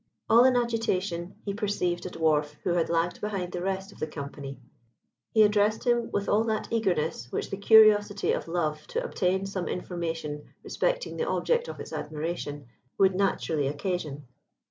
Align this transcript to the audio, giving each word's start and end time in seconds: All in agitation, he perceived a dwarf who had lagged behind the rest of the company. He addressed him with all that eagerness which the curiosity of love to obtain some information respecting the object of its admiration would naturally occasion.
All 0.27 0.45
in 0.45 0.55
agitation, 0.55 1.35
he 1.45 1.53
perceived 1.53 2.07
a 2.07 2.09
dwarf 2.09 2.55
who 2.63 2.71
had 2.71 2.89
lagged 2.89 3.21
behind 3.21 3.51
the 3.51 3.61
rest 3.61 3.91
of 3.91 3.99
the 3.99 4.07
company. 4.07 4.59
He 5.31 5.43
addressed 5.43 5.83
him 5.83 6.09
with 6.11 6.27
all 6.27 6.43
that 6.45 6.67
eagerness 6.71 7.31
which 7.31 7.51
the 7.51 7.57
curiosity 7.57 8.31
of 8.31 8.47
love 8.47 8.87
to 8.87 9.03
obtain 9.03 9.45
some 9.45 9.67
information 9.67 10.55
respecting 10.63 11.17
the 11.17 11.27
object 11.29 11.67
of 11.67 11.79
its 11.79 11.93
admiration 11.93 12.65
would 12.97 13.13
naturally 13.13 13.67
occasion. 13.67 14.25